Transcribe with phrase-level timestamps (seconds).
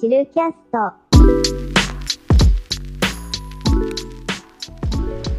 [0.00, 1.02] チルキャスト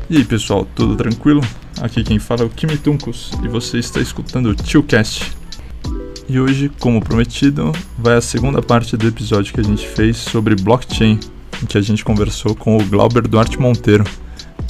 [0.09, 1.41] E aí pessoal, tudo tranquilo?
[1.81, 5.35] Aqui quem fala é o Kimi Tuncos e você está escutando o Tillcast.
[6.29, 10.55] E hoje, como prometido, vai a segunda parte do episódio que a gente fez sobre
[10.55, 11.19] blockchain,
[11.61, 14.03] em que a gente conversou com o Glauber Duarte Monteiro.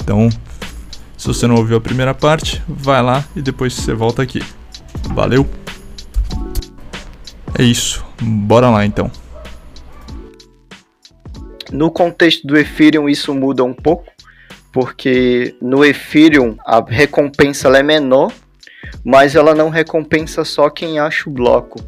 [0.01, 0.29] Então,
[1.17, 4.41] se você não ouviu a primeira parte, vai lá e depois você volta aqui.
[5.13, 5.47] Valeu!
[7.57, 9.11] É isso, bora lá então.
[11.72, 14.10] No contexto do Ethereum, isso muda um pouco,
[14.72, 18.32] porque no Ethereum a recompensa é menor,
[19.04, 21.78] mas ela não recompensa só quem acha o bloco.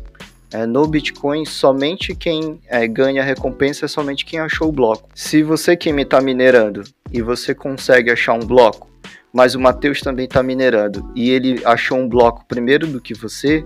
[0.53, 5.09] É, no Bitcoin, somente quem é, ganha recompensa é somente quem achou o bloco.
[5.15, 8.91] Se você que me está minerando e você consegue achar um bloco,
[9.33, 13.65] mas o Matheus também está minerando e ele achou um bloco primeiro do que você,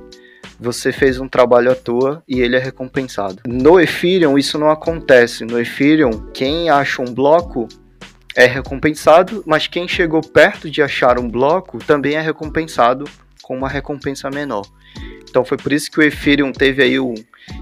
[0.59, 3.43] você fez um trabalho à toa e ele é recompensado.
[3.47, 5.45] No Ethereum isso não acontece.
[5.45, 7.69] No Ethereum, quem acha um bloco
[8.35, 13.05] é recompensado, mas quem chegou perto de achar um bloco também é recompensado
[13.43, 14.65] com uma recompensa menor.
[15.29, 17.15] Então foi por isso que o Ethereum teve aí o,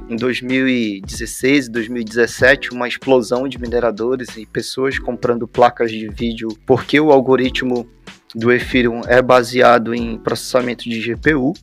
[0.09, 7.01] em 2016 e 2017 uma explosão de mineradores e pessoas comprando placas de vídeo, porque
[7.01, 7.89] o algoritmo
[8.35, 11.55] do Ethereum é baseado em processamento de GPU.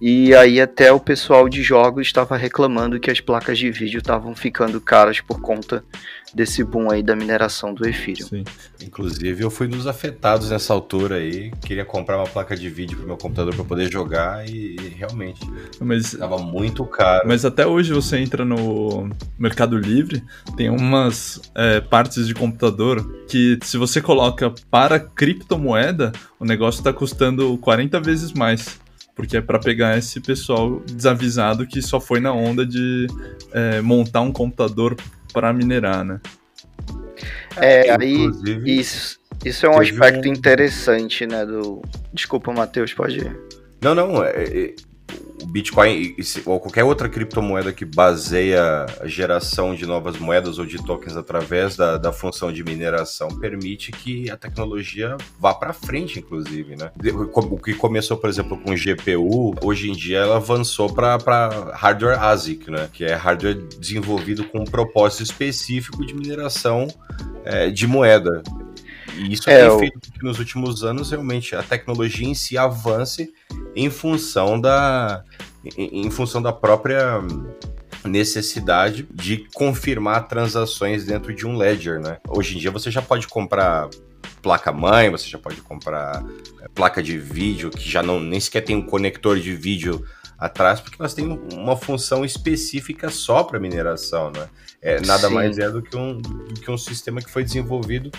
[0.00, 4.34] E aí até o pessoal de jogos estava reclamando que as placas de vídeo estavam
[4.34, 5.84] ficando caras por conta
[6.32, 8.26] desse boom aí da mineração do Ethereum.
[8.26, 8.44] Sim.
[8.82, 13.06] Inclusive eu fui dos afetados nessa altura aí, queria comprar uma placa de vídeo para
[13.06, 15.40] meu computador para poder jogar e, e realmente
[15.80, 17.26] Mas, tava muito caro.
[17.26, 20.22] mas até hoje você entra no Mercado Livre,
[20.56, 26.92] tem umas é, partes de computador que se você coloca para criptomoeda, o negócio está
[26.92, 28.78] custando 40 vezes mais.
[29.18, 33.08] Porque é para pegar esse pessoal desavisado que só foi na onda de
[33.52, 34.96] é, montar um computador
[35.32, 36.20] para minerar, né?
[37.56, 41.82] É, aí Inclusive, isso, isso é um aspecto um- interessante, né, do...
[42.14, 43.36] Desculpa, Matheus, pode ir.
[43.82, 44.74] Não, não, é, é,
[45.42, 50.82] o Bitcoin ou qualquer outra criptomoeda que baseia a geração de novas moedas ou de
[50.82, 56.76] tokens através da, da função de mineração permite que a tecnologia vá para frente, inclusive,
[56.76, 56.90] né?
[57.34, 61.18] O que começou, por exemplo, com GPU, hoje em dia ela avançou para
[61.72, 62.88] hardware ASIC, né?
[62.92, 66.88] Que é hardware desenvolvido com um propósito específico de mineração
[67.44, 68.42] é, de moeda.
[69.16, 73.32] E isso É, tem feito que nos últimos anos realmente a tecnologia em si avance
[73.78, 75.22] em função da
[75.76, 77.20] em, função da própria
[78.04, 82.18] necessidade de confirmar transações dentro de um ledger, né?
[82.28, 83.88] Hoje em dia você já pode comprar
[84.42, 86.24] placa mãe, você já pode comprar
[86.60, 90.04] é, placa de vídeo que já não nem sequer tem um conector de vídeo
[90.38, 94.48] atrás, porque elas têm uma função específica só para mineração, né?
[94.80, 95.34] É, nada Sim.
[95.34, 98.10] mais é do que um, do que um sistema que foi desenvolvido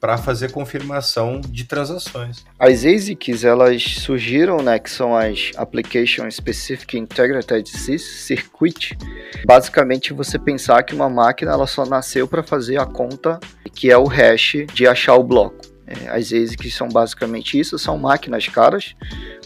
[0.00, 2.44] para fazer confirmação de transações.
[2.58, 8.96] As ASICs, elas surgiram, né, que são as Application Specific Integrated Circuit.
[9.44, 13.40] Basicamente, você pensar que uma máquina ela só nasceu para fazer a conta
[13.74, 15.66] que é o hash de achar o bloco.
[15.86, 18.94] É, as ASICs são basicamente isso, são máquinas caras,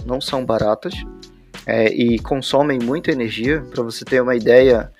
[0.04, 0.94] não são baratas
[1.66, 3.60] é, e consomem muita energia.
[3.60, 4.90] Para você ter uma ideia,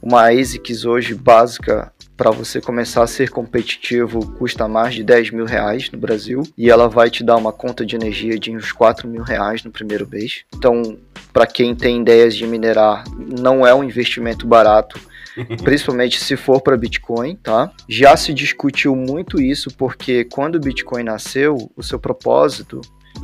[0.00, 5.44] uma ASICs hoje básica para você começar a ser competitivo custa mais de 10 mil
[5.44, 9.06] reais no Brasil e ela vai te dar uma conta de energia de uns 4
[9.06, 10.42] mil reais no primeiro mês.
[10.52, 10.98] Então,
[11.32, 13.04] para quem tem ideias de minerar,
[13.40, 15.00] não é um investimento barato,
[15.62, 17.70] principalmente se for para Bitcoin, tá?
[17.88, 22.80] Já se discutiu muito isso porque quando o Bitcoin nasceu, o seu propósito,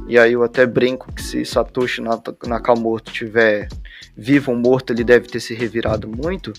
[0.07, 3.67] e aí eu até brinco que se Satoshi Nak- Nakamoto tiver
[4.17, 6.53] vivo ou morto, ele deve ter se revirado muito,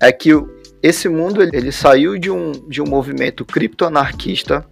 [0.00, 0.30] é que
[0.82, 4.64] esse mundo ele, ele saiu de um, de um movimento criptoanarquista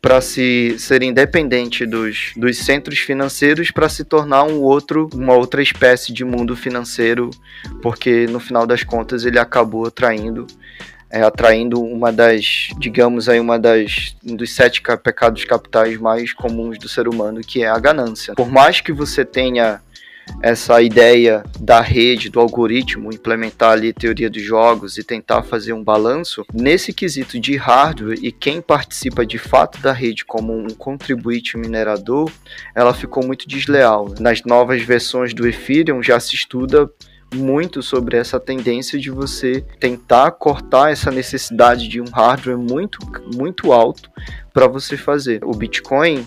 [0.00, 5.60] para se ser independente dos, dos centros financeiros para se tornar um outro, uma outra
[5.60, 7.30] espécie de mundo financeiro,
[7.82, 10.46] porque no final das contas ele acabou atraindo
[11.08, 16.32] é, atraindo uma das, digamos aí, uma das um dos sete ca- pecados capitais mais
[16.32, 18.34] comuns do ser humano, que é a ganância.
[18.34, 19.80] Por mais que você tenha
[20.42, 25.82] essa ideia da rede, do algoritmo, implementar ali teoria dos jogos e tentar fazer um
[25.82, 31.56] balanço, nesse quesito de hardware e quem participa de fato da rede como um contribuinte
[31.56, 32.30] minerador,
[32.74, 34.14] ela ficou muito desleal.
[34.20, 36.90] Nas novas versões do Ethereum já se estuda
[37.34, 42.98] muito sobre essa tendência de você tentar cortar essa necessidade de um hardware muito,
[43.34, 44.10] muito alto
[44.52, 45.44] para você fazer.
[45.44, 46.26] O Bitcoin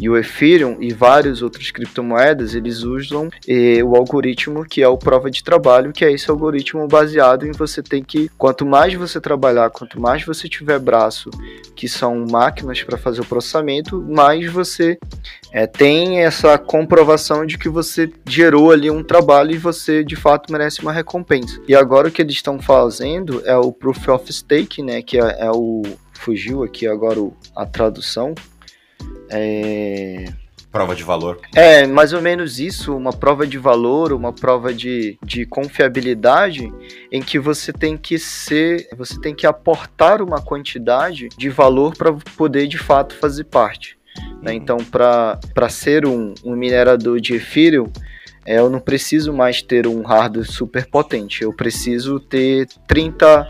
[0.00, 4.96] E o Ethereum e várias outras criptomoedas, eles usam eh, o algoritmo que é o
[4.96, 9.20] prova de trabalho, que é esse algoritmo baseado em você tem que, quanto mais você
[9.20, 11.30] trabalhar, quanto mais você tiver braço,
[11.74, 14.98] que são máquinas para fazer o processamento, mais você
[15.52, 20.50] é, tem essa comprovação de que você gerou ali um trabalho e você de fato
[20.50, 21.60] merece uma recompensa.
[21.68, 25.46] E agora o que eles estão fazendo é o Proof of Stake, né, que é,
[25.46, 25.82] é o
[26.22, 27.18] fugiu aqui agora
[27.56, 28.34] a tradução,
[29.32, 30.24] é...
[30.70, 31.38] Prova de valor.
[31.54, 36.72] É, mais ou menos isso, uma prova de valor, uma prova de, de confiabilidade,
[37.10, 42.14] em que você tem que ser, você tem que aportar uma quantidade de valor para
[42.36, 43.98] poder de fato fazer parte.
[44.40, 44.52] Né?
[44.52, 44.56] Uhum.
[44.56, 47.92] Então, para ser um, um minerador de Ethereum,
[48.46, 53.46] é, eu não preciso mais ter um hardware super potente, eu preciso ter 30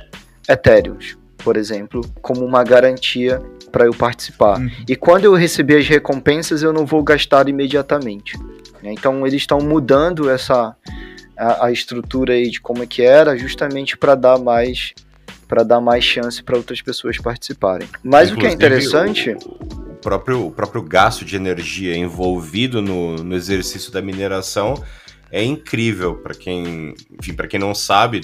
[0.49, 3.41] Ethereums, por exemplo, como uma garantia
[3.73, 4.61] para eu participar.
[4.61, 4.71] Uhum.
[4.87, 8.39] E quando eu receber as recompensas, eu não vou gastar imediatamente.
[8.83, 8.93] Né?
[8.93, 10.77] Então eles estão mudando essa
[11.37, 14.93] a, a, estrutura aí de como é que era, justamente para dar mais
[15.49, 17.89] para dar mais chance para outras pessoas participarem.
[18.03, 22.81] Mas Inclusive, o que é interessante o, o, próprio o próprio gasto de energia envolvido
[22.81, 24.83] no, no exercício da mineração
[25.31, 28.21] é incrível para quem, enfim, para quem não sabe,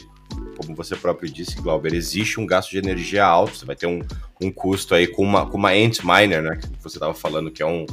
[0.57, 4.01] como você próprio disse, Glauber, existe um gasto de energia alto, você vai ter um,
[4.41, 7.63] um custo aí com uma, com uma Ant Miner, né, que você estava falando que
[7.63, 7.87] é um,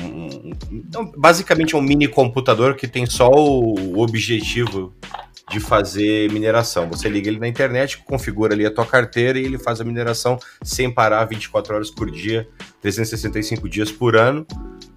[0.00, 0.52] um,
[0.98, 4.92] um, basicamente é um mini computador que tem só o objetivo
[5.50, 6.88] de fazer mineração.
[6.88, 10.38] Você liga ele na internet, configura ali a tua carteira e ele faz a mineração
[10.62, 12.48] sem parar 24 horas por dia,
[12.80, 14.46] 365 dias por ano.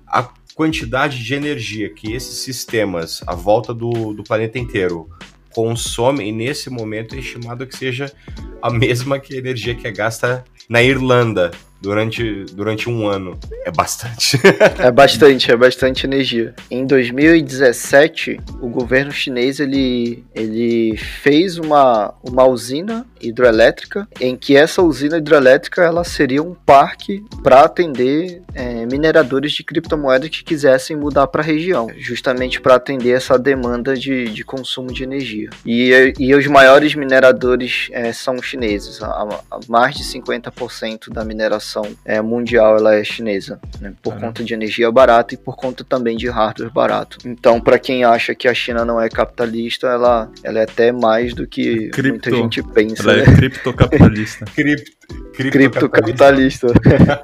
[0.07, 5.09] A quantidade de energia que esses sistemas à volta do, do planeta inteiro
[5.57, 8.13] consomem, nesse momento é estimado que seja
[8.61, 11.49] a mesma que a energia que é gasta na Irlanda
[11.81, 13.37] durante, durante um ano.
[13.65, 14.39] É bastante.
[14.79, 16.53] é bastante, é bastante energia.
[16.69, 24.81] Em 2017, o governo chinês ele, ele fez uma, uma usina hidrelétrica em que essa
[24.81, 31.27] usina hidrelétrica ela seria um parque para atender é, mineradores de criptomoedas que quisessem mudar
[31.27, 35.49] para a região, justamente para atender essa demanda de, de consumo de energia.
[35.65, 39.07] E, e os maiores mineradores é, são chineses, a,
[39.51, 41.66] a mais de 50% da mineração
[42.05, 43.93] é, mundial ela é chinesa, né?
[44.01, 47.17] por conta de energia barata e por conta também de hardware barato.
[47.25, 51.33] Então, para quem acha que a China não é capitalista, ela, ela é até mais
[51.33, 52.29] do que Cripto.
[52.29, 53.03] muita gente pensa.
[53.03, 53.33] Ela é né?
[53.33, 54.45] é criptocapitalista.
[54.55, 54.97] Cripto.
[55.33, 56.67] Criptocapitalista.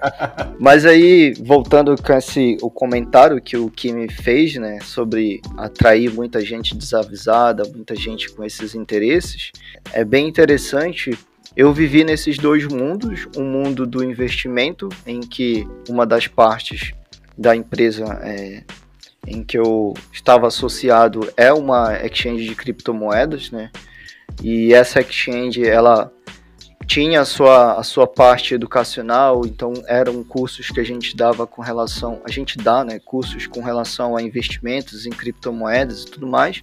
[0.60, 6.40] Mas aí, voltando com esse, o comentário que o Kimi fez, né, sobre atrair muita
[6.42, 9.52] gente desavisada, muita gente com esses interesses,
[9.92, 11.18] é bem interessante
[11.56, 16.94] eu vivi nesses dois mundos, um mundo do investimento, em que uma das partes
[17.38, 18.64] da empresa é,
[19.28, 23.72] em que eu estava associado é uma exchange de criptomoedas, né?
[24.42, 26.12] E essa exchange, ela
[26.86, 31.62] tinha a sua, a sua parte educacional, então eram cursos que a gente dava com
[31.62, 36.62] relação, a gente dá, né, cursos com relação a investimentos em criptomoedas e tudo mais.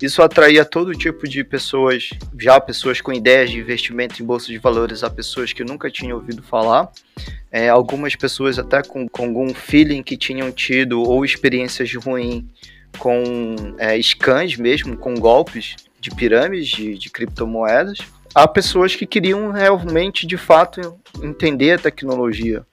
[0.00, 4.58] Isso atraía todo tipo de pessoas, já pessoas com ideias de investimento em bolsa de
[4.58, 6.90] valores, a pessoas que nunca tinham ouvido falar,
[7.52, 12.44] é, algumas pessoas até com, com algum feeling que tinham tido ou experiências ruins
[12.98, 17.98] com é, scans mesmo, com golpes de pirâmides de, de criptomoedas
[18.34, 22.64] há pessoas que queriam realmente, de fato, entender a tecnologia.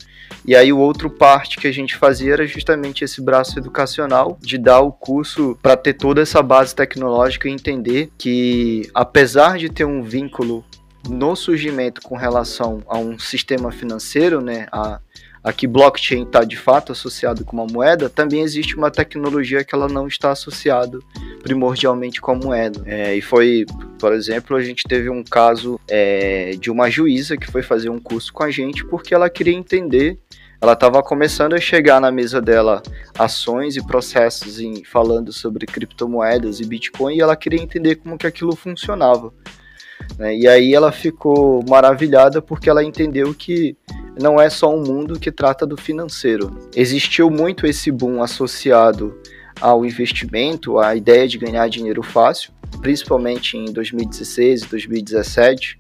[0.46, 4.58] E aí o outro parte que a gente fazia era justamente esse braço educacional de
[4.58, 9.86] dar o curso para ter toda essa base tecnológica e entender que apesar de ter
[9.86, 10.64] um vínculo
[11.10, 15.00] no surgimento com relação a um sistema financeiro, né, a
[15.48, 19.88] aqui blockchain está de fato associado com uma moeda, também existe uma tecnologia que ela
[19.88, 21.00] não está associada
[21.42, 22.84] primordialmente com a moeda.
[22.86, 23.66] É, e foi,
[23.98, 27.98] por exemplo, a gente teve um caso é, de uma juíza que foi fazer um
[27.98, 30.20] curso com a gente porque ela queria entender
[30.60, 32.82] ela estava começando a chegar na mesa dela
[33.18, 38.26] ações e processos em, falando sobre criptomoedas e Bitcoin e ela queria entender como que
[38.26, 39.32] aquilo funcionava.
[40.18, 40.36] Né?
[40.36, 43.78] E aí ela ficou maravilhada porque ela entendeu que
[44.20, 46.70] não é só um mundo que trata do financeiro.
[46.76, 49.20] Existiu muito esse boom associado
[49.60, 55.80] ao investimento, à ideia de ganhar dinheiro fácil, principalmente em 2016 e 2017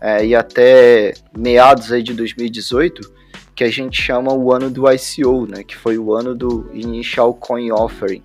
[0.00, 3.12] é, e até meados aí de 2018,
[3.54, 7.32] que a gente chama o ano do ICO, né, que foi o ano do Initial
[7.34, 8.22] Coin Offering,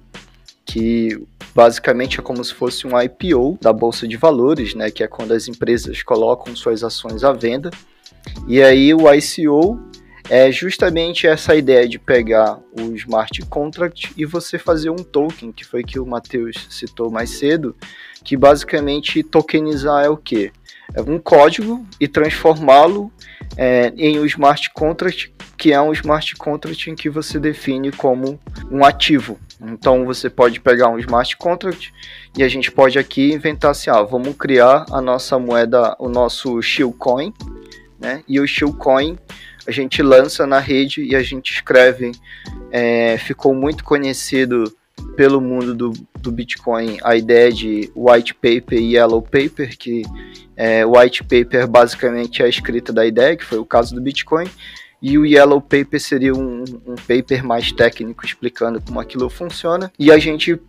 [0.66, 1.22] que
[1.54, 5.34] basicamente é como se fosse um IPO da bolsa de valores, né, que é quando
[5.34, 7.70] as empresas colocam suas ações à venda
[8.48, 9.80] e aí o ICO
[10.30, 15.66] é justamente essa ideia de pegar o smart contract e você fazer um token, que
[15.66, 17.76] foi que o Matheus citou mais cedo,
[18.24, 20.52] que basicamente tokenizar é o quê?
[20.94, 23.12] É um código e transformá-lo
[23.58, 28.40] é, em um smart contract, que é um smart contract em que você define como
[28.72, 29.40] um ativo.
[29.62, 31.92] Então você pode pegar um smart contract
[32.38, 36.62] e a gente pode aqui inventar assim, ah, vamos criar a nossa moeda, o nosso
[36.62, 37.34] Shillcoin,
[38.00, 38.24] né?
[38.28, 39.18] E o Shillcoin
[39.68, 42.12] a gente lança na rede e a gente escreve.
[42.72, 44.64] É, ficou muito conhecido
[45.16, 50.04] pelo mundo do, do Bitcoin a ideia de white paper e yellow paper, que
[50.56, 54.48] é, white paper basicamente é a escrita da ideia, que foi o caso do Bitcoin,
[55.02, 59.92] e o yellow paper seria um, um paper mais técnico explicando como aquilo funciona.
[59.98, 60.60] E a gente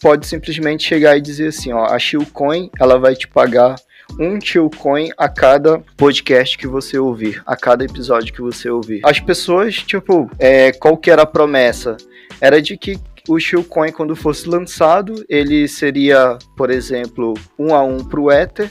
[0.00, 3.76] pode simplesmente chegar e dizer assim, ó, a Shillcoin ela vai te pagar
[4.18, 9.00] um Shillcoin a cada podcast que você ouvir, a cada episódio que você ouvir.
[9.04, 11.96] As pessoas, tipo, é, qual que era a promessa?
[12.40, 12.98] Era de que
[13.28, 18.70] o Shillcoin, quando fosse lançado, ele seria, por exemplo, um a um para o Ether,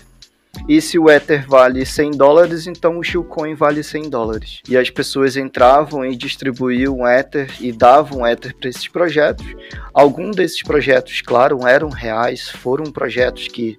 [0.68, 4.62] e se o Ether vale 100 dólares, então o Shillcoin vale 100 dólares.
[4.68, 9.46] E as pessoas entravam e distribuíam Ether e davam Ether para esses projetos.
[9.94, 13.78] Alguns desses projetos, claro, eram reais, foram projetos que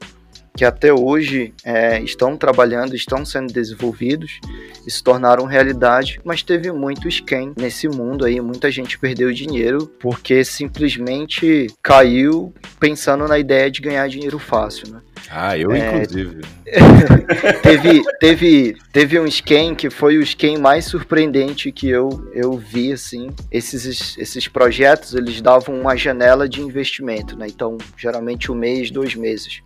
[0.61, 4.40] que até hoje é, estão trabalhando, estão sendo desenvolvidos
[4.87, 9.87] e se tornaram realidade, mas teve muito scam nesse mundo aí, muita gente perdeu dinheiro
[9.99, 15.00] porque simplesmente caiu pensando na ideia de ganhar dinheiro fácil, né?
[15.29, 16.41] Ah, eu é, inclusive.
[17.62, 22.93] teve, teve, teve um scan que foi o scan mais surpreendente que eu, eu vi,
[22.93, 23.31] assim.
[23.50, 27.47] Esses, esses projetos, eles davam uma janela de investimento, né?
[27.49, 29.62] Então, geralmente um mês, dois meses.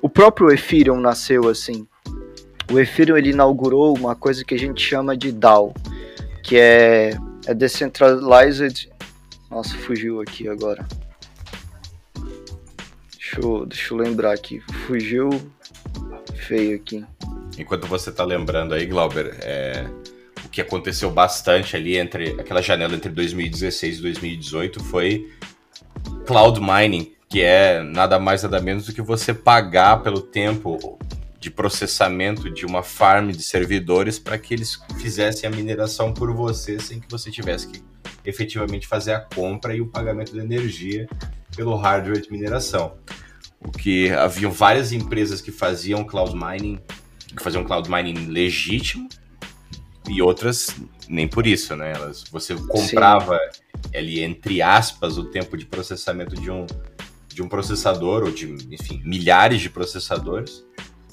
[0.00, 1.86] O próprio Ethereum nasceu assim.
[2.72, 5.74] O Ethereum, ele inaugurou uma coisa que a gente chama de DAO,
[6.42, 8.88] que é, é Decentralized...
[9.50, 10.84] Nossa, fugiu aqui agora.
[13.34, 14.60] Deixa eu, deixa eu lembrar aqui.
[14.86, 15.28] Fugiu
[16.46, 17.04] feio aqui.
[17.58, 19.86] Enquanto você tá lembrando aí, Glauber, é,
[20.44, 25.32] o que aconteceu bastante ali entre aquela janela entre 2016 e 2018 foi
[26.26, 30.98] cloud mining, que é nada mais nada menos do que você pagar pelo tempo
[31.40, 36.78] de processamento de uma farm de servidores para que eles fizessem a mineração por você
[36.78, 37.82] sem que você tivesse que
[38.24, 41.06] efetivamente fazer a compra e o pagamento de energia
[41.54, 42.94] pelo hardware de mineração.
[43.64, 46.78] O que haviam várias empresas que faziam cloud mining,
[47.34, 49.08] que faziam cloud mining legítimo,
[50.08, 50.76] e outras
[51.08, 51.92] nem por isso, né?
[51.94, 53.98] Elas, você comprava Sim.
[53.98, 56.66] ali, entre aspas, o tempo de processamento de um,
[57.28, 60.64] de um processador, ou de, enfim, milhares de processadores,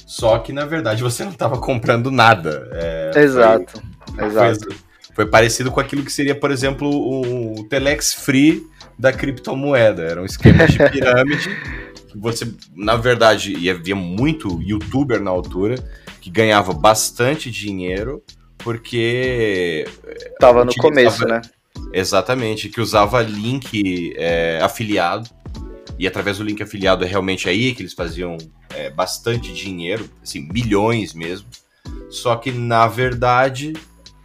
[0.06, 2.70] só que na verdade você não estava comprando nada.
[2.74, 3.82] É, Exato.
[4.14, 4.66] Foi, Exato.
[4.66, 4.76] Foi,
[5.16, 8.66] foi, parecido com aquilo que seria, por exemplo, o Telex Free
[9.00, 10.04] da criptomoeda.
[10.04, 11.50] Era um esquema de pirâmide.
[12.16, 15.76] Você, na verdade, e havia muito youtuber na altura
[16.20, 18.24] que ganhava bastante dinheiro
[18.64, 19.86] porque.
[20.40, 21.42] Tava no começo, né?
[21.94, 25.30] Exatamente, que usava link é, afiliado.
[26.00, 28.38] E através do link afiliado é realmente aí que eles faziam
[28.74, 31.48] é, bastante dinheiro, assim, milhões mesmo.
[32.10, 33.74] Só que, na verdade,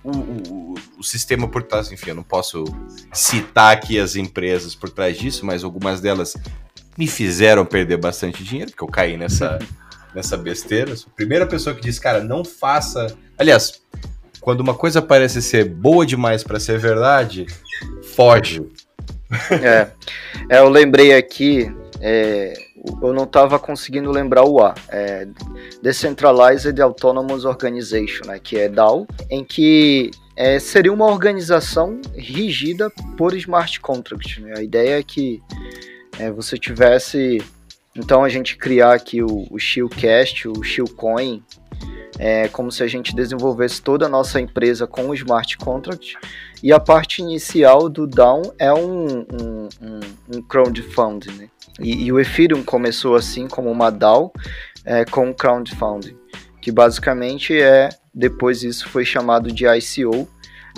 [0.03, 2.65] o, o, o, sistema por trás, enfim, eu não posso
[3.13, 6.35] citar aqui as empresas por trás disso, mas algumas delas
[6.97, 9.59] me fizeram perder bastante dinheiro, porque eu caí nessa,
[10.15, 10.93] nessa besteira.
[10.93, 13.15] A primeira pessoa que disse, cara, não faça.
[13.39, 13.81] Aliás,
[14.41, 17.47] quando uma coisa parece ser boa demais para ser verdade,
[18.15, 18.63] foge.
[19.51, 19.89] É,
[20.49, 21.69] é eu lembrei aqui,
[22.01, 22.55] é,
[23.03, 24.75] eu não estava conseguindo lembrar o A.
[24.89, 25.27] É
[25.83, 33.35] Decentralized Autonomous Organization, né, que é DAO, em que é, seria uma organização rigida por
[33.35, 34.39] smart contracts.
[34.39, 34.55] Né?
[34.57, 35.43] A ideia é que
[36.19, 37.43] é, você tivesse.
[37.95, 41.43] Então a gente criar aqui o, o Shieldcast, o Shieldcoin,
[42.19, 46.17] é como se a gente desenvolvesse toda a nossa empresa com o smart contract
[46.63, 50.01] e a parte inicial do DAO é um, um, um,
[50.37, 51.33] um crowdfunding.
[51.33, 51.49] Né?
[51.81, 54.33] E, e, o Ethereum começou assim como uma DAO
[54.85, 56.17] é, com crowdfunding,
[56.61, 60.27] que basicamente é depois isso foi chamado de ICO,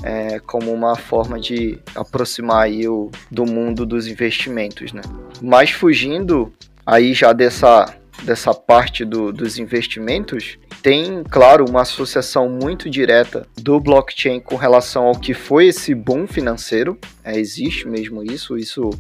[0.03, 5.03] é, como uma forma de aproximar aí o, do mundo dos investimentos, né?
[5.41, 6.53] Mas fugindo
[6.87, 13.81] aí já dessa, dessa parte do, dos investimentos, tem, claro, uma associação muito direta do
[13.81, 16.99] blockchain com relação ao que foi esse boom financeiro.
[17.25, 18.91] É, existe mesmo isso, isso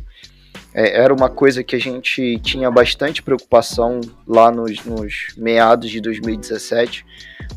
[0.75, 6.01] é, era uma coisa que a gente tinha bastante preocupação lá nos, nos meados de
[6.01, 7.07] 2017,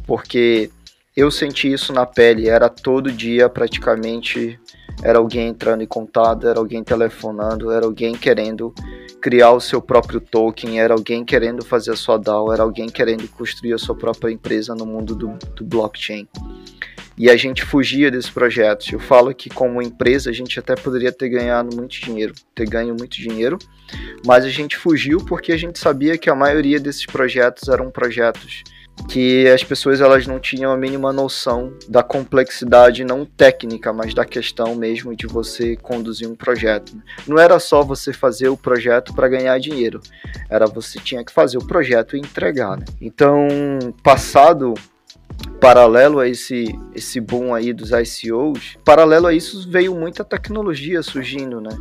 [0.05, 0.69] porque
[1.15, 4.59] eu senti isso na pele, era todo dia praticamente
[5.03, 8.73] era alguém entrando em contato, era alguém telefonando, era alguém querendo
[9.21, 13.27] criar o seu próprio token, era alguém querendo fazer a sua DAO, era alguém querendo
[13.29, 16.27] construir a sua própria empresa no mundo do, do blockchain.
[17.17, 18.91] E a gente fugia desses projetos.
[18.91, 22.95] Eu falo que como empresa a gente até poderia ter ganhado muito dinheiro, ter ganho
[22.97, 23.59] muito dinheiro,
[24.25, 28.63] mas a gente fugiu porque a gente sabia que a maioria desses projetos eram projetos
[29.09, 34.25] que as pessoas elas não tinham a mínima noção da complexidade não técnica, mas da
[34.25, 36.93] questão mesmo de você conduzir um projeto.
[37.27, 40.01] Não era só você fazer o projeto para ganhar dinheiro,
[40.49, 42.77] era você tinha que fazer o projeto e entregar.
[42.77, 42.85] Né?
[43.01, 43.47] Então,
[44.03, 44.73] passado
[45.59, 51.61] paralelo a esse, esse boom aí dos ICOs, paralelo a isso veio muita tecnologia surgindo,
[51.61, 51.75] né?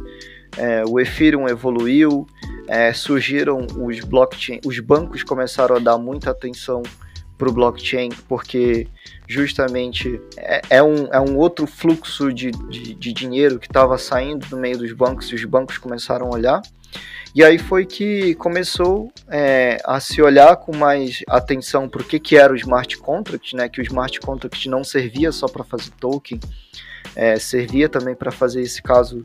[0.56, 2.26] É, o Ethereum evoluiu,
[2.66, 6.82] é, surgiram os blockchain, os bancos começaram a dar muita atenção
[7.40, 8.86] para o blockchain, porque
[9.26, 14.46] justamente é, é, um, é um outro fluxo de, de, de dinheiro que estava saindo
[14.46, 16.60] do meio dos bancos e os bancos começaram a olhar.
[17.34, 22.18] E aí foi que começou é, a se olhar com mais atenção para o que,
[22.18, 23.68] que era o smart contract, né?
[23.68, 26.40] Que o smart contract não servia só para fazer token,
[27.16, 29.24] é, servia também para fazer esse caso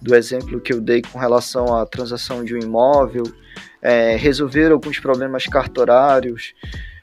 [0.00, 3.24] do exemplo que eu dei com relação à transação de um imóvel,
[3.82, 6.54] é, resolver alguns problemas cartorários,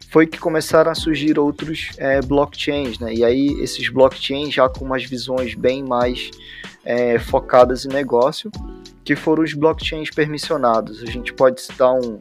[0.10, 3.14] foi que começaram a surgir outros é, blockchains, né?
[3.14, 6.32] E aí esses blockchains já com umas visões bem mais
[6.86, 8.50] é, focadas em negócio,
[9.04, 11.04] que foram os blockchains permissionados.
[11.04, 12.20] A gente pode citar um,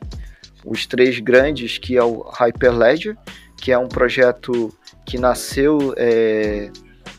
[0.64, 3.16] os três grandes, que é o Hyperledger,
[3.56, 4.72] que é um projeto
[5.04, 6.70] que nasceu é,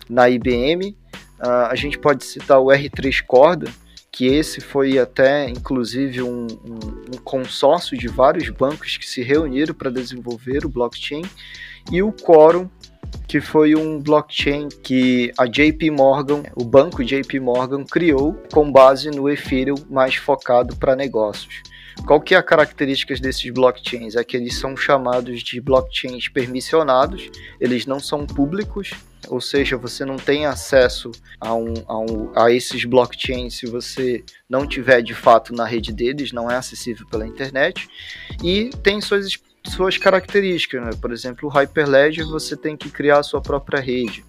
[0.09, 0.95] na IBM.
[1.39, 3.71] Uh, a gente pode citar o R3 Corda,
[4.17, 6.79] que esse foi até inclusive um, um,
[7.13, 11.21] um consórcio de vários bancos que se reuniram para desenvolver o blockchain,
[11.91, 12.67] e o Quorum,
[13.27, 19.12] que foi um blockchain que a JP Morgan, o banco JP Morgan, criou com base
[19.12, 21.62] no Ethereum mais focado para negócios.
[22.08, 24.15] Qual que é a característica desses blockchains?
[24.15, 27.30] É que eles são chamados de blockchains permissionados,
[27.62, 28.93] eles não são públicos,
[29.29, 34.23] ou seja, você não tem acesso a, um, a, um, a esses blockchains se você
[34.49, 37.87] não tiver de fato na rede deles, não é acessível pela internet,
[38.43, 40.91] e tem suas, suas características, né?
[40.99, 44.25] por exemplo, o Hyperledger você tem que criar a sua própria rede.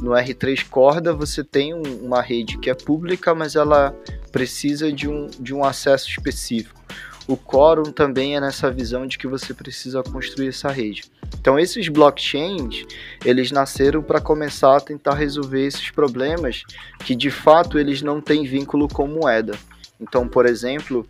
[0.00, 3.94] No R3 Corda você tem um, uma rede que é pública, mas ela
[4.30, 6.82] precisa de um, de um acesso específico.
[7.26, 11.04] O Quorum também é nessa visão de que você precisa construir essa rede.
[11.40, 12.84] Então esses blockchains,
[13.24, 16.64] eles nasceram para começar a tentar resolver esses problemas
[17.04, 19.56] que de fato eles não têm vínculo com moeda.
[20.00, 21.06] Então, por exemplo,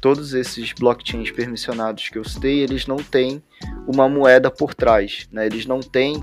[0.00, 3.40] todos esses blockchains permissionados que eu citei, eles não têm
[3.86, 5.46] uma moeda por trás, né?
[5.46, 6.16] Eles não têm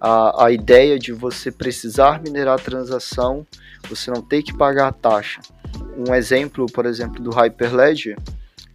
[0.00, 3.46] a, a ideia de você precisar minerar a transação,
[3.88, 5.40] você não ter que pagar a taxa.
[5.96, 8.16] Um exemplo, por exemplo, do Hyperledger,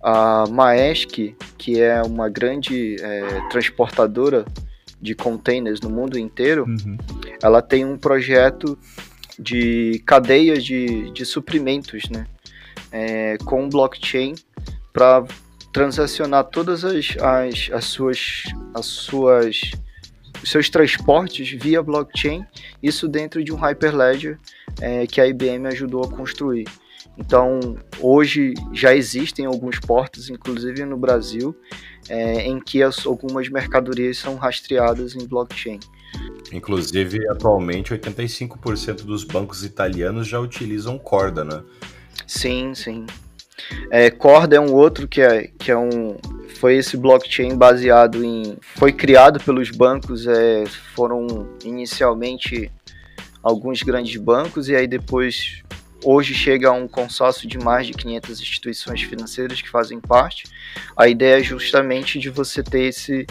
[0.07, 4.45] a Maersk, que é uma grande é, transportadora
[5.01, 6.95] de containers no mundo inteiro, uhum.
[7.41, 8.77] ela tem um projeto
[9.39, 12.27] de cadeia de, de suprimentos, né?
[12.91, 14.35] É, com blockchain
[14.93, 15.25] para
[15.73, 19.71] transacionar todas as, as, as suas as suas
[20.41, 22.45] os seus transportes via blockchain,
[22.81, 24.37] isso dentro de um Hyperledger
[24.79, 26.65] é, que a IBM ajudou a construir.
[27.17, 31.55] Então, hoje já existem alguns portos, inclusive no Brasil,
[32.09, 35.79] é, em que as, algumas mercadorias são rastreadas em blockchain.
[36.51, 41.63] Inclusive, atualmente, 85% dos bancos italianos já utilizam Corda, né?
[42.27, 43.05] Sim, sim.
[43.89, 46.17] É, Corda é um outro que é, que é um.
[46.59, 48.57] Foi esse blockchain baseado em.
[48.75, 52.71] Foi criado pelos bancos, é, foram inicialmente
[53.41, 55.63] alguns grandes bancos, e aí depois
[56.07, 60.43] Hoje chega a um consórcio de mais de 500 instituições financeiras que fazem parte.
[60.95, 63.25] A ideia é justamente de você ter esse,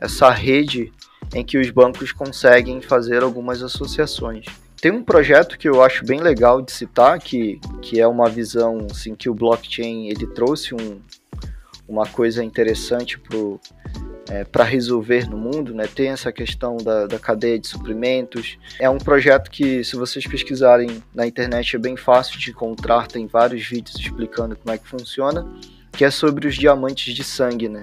[0.00, 0.92] essa rede
[1.32, 4.46] em que os bancos conseguem fazer algumas associações.
[4.80, 8.88] Tem um projeto que eu acho bem legal de citar, que, que é uma visão
[8.90, 11.00] assim, que o blockchain ele trouxe um,
[11.86, 13.38] uma coisa interessante para
[14.28, 15.86] é, para resolver no mundo, né?
[15.86, 18.58] Tem essa questão da, da cadeia de suprimentos.
[18.78, 23.06] É um projeto que, se vocês pesquisarem na internet, é bem fácil de encontrar.
[23.06, 25.46] Tem vários vídeos explicando como é que funciona,
[25.92, 27.82] que é sobre os diamantes de sangue, né?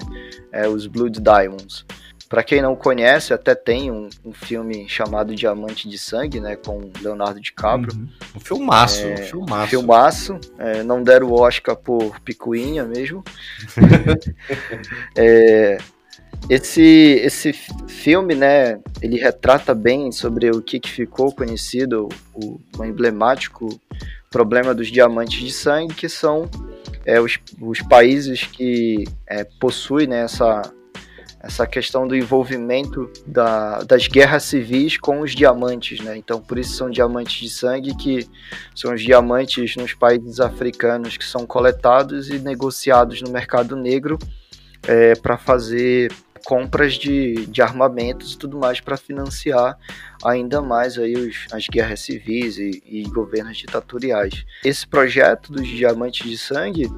[0.52, 1.86] É, os Blood Diamonds.
[2.28, 6.90] Para quem não conhece, até tem um, um, filme chamado Diamante de Sangue, né, com
[7.00, 7.96] Leonardo DiCaprio.
[7.96, 8.10] Uhum.
[8.36, 9.70] Um filmaço, é, um filmaço.
[9.70, 10.40] Filmaço.
[10.58, 13.24] É, não deram o Oscar por picuinha mesmo.
[15.16, 15.78] é,
[16.50, 16.82] Esse,
[17.24, 17.54] esse
[17.88, 23.68] filme, né, ele retrata bem sobre o que, que ficou conhecido, o, o emblemático
[24.30, 26.48] problema dos diamantes de sangue, que são
[27.06, 30.62] é, os, os países que é, possuem né, essa,
[31.40, 36.18] essa questão do envolvimento da, das guerras civis com os diamantes, né?
[36.18, 38.28] Então, por isso são diamantes de sangue, que
[38.76, 44.18] são os diamantes nos países africanos que são coletados e negociados no mercado negro
[44.88, 46.12] é, para fazer
[46.46, 49.78] compras de, de armamentos e tudo mais para financiar
[50.24, 54.46] ainda mais aí os, as guerras civis e, e governos ditatoriais.
[54.64, 56.90] Esse projeto dos diamantes de sangue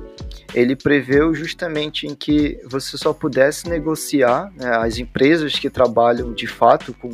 [0.53, 6.45] ele preveu justamente em que você só pudesse negociar né, as empresas que trabalham de
[6.45, 7.11] fato com,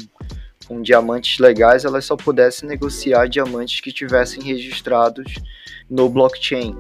[0.68, 5.36] com diamantes legais, elas só pudessem negociar diamantes que tivessem registrados
[5.90, 6.76] no blockchain.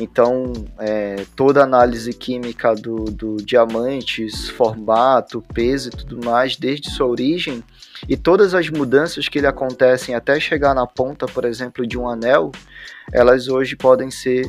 [0.00, 6.90] Então, é, toda a análise química do, do diamantes, formato, peso e tudo mais, desde
[6.90, 7.62] sua origem,
[8.08, 12.08] e todas as mudanças que ele acontecem até chegar na ponta, por exemplo, de um
[12.08, 12.50] anel,
[13.12, 14.46] elas hoje podem ser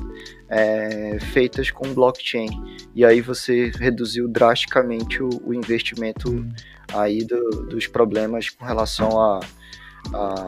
[0.48, 2.50] é, feitas com blockchain.
[2.96, 6.48] E aí você reduziu drasticamente o, o investimento
[6.94, 9.42] aí do, dos problemas com relação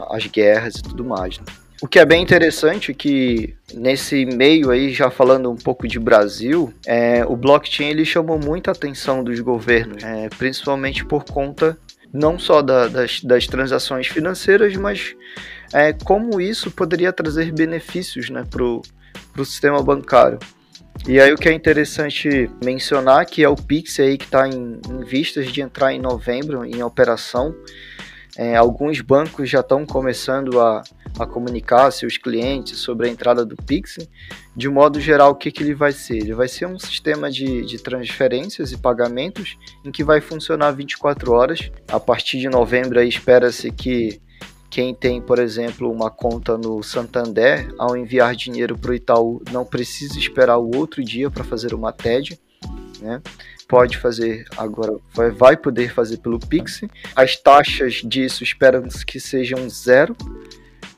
[0.08, 1.38] às guerras e tudo mais.
[1.38, 1.44] Né?
[1.82, 5.98] O que é bem interessante é que nesse meio aí, já falando um pouco de
[5.98, 11.76] Brasil, é, o blockchain ele chamou muita atenção dos governos, é, principalmente por conta
[12.12, 15.16] não só da, das, das transações financeiras, mas
[15.72, 18.82] é, como isso poderia trazer benefícios né, para o
[19.44, 20.38] sistema bancário.
[21.08, 24.80] E aí o que é interessante mencionar que é o Pix aí que está em,
[24.88, 27.52] em vistas de entrar em novembro em operação.
[28.36, 30.82] É, alguns bancos já estão começando a,
[31.18, 33.98] a comunicar seus clientes sobre a entrada do Pix.
[34.56, 36.16] De modo geral, o que, que ele vai ser?
[36.16, 41.32] Ele vai ser um sistema de, de transferências e pagamentos em que vai funcionar 24
[41.32, 41.70] horas.
[41.88, 44.20] A partir de novembro, espera-se que
[44.74, 49.64] quem tem, por exemplo, uma conta no Santander, ao enviar dinheiro para o Itaú, não
[49.64, 52.40] precisa esperar o outro dia para fazer uma TED.
[53.00, 53.22] Né?
[53.68, 56.80] Pode fazer agora, vai, vai poder fazer pelo Pix.
[57.14, 60.16] As taxas disso esperam que sejam zero